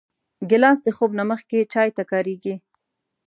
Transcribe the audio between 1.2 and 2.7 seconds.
مخکې چای ته کارېږي.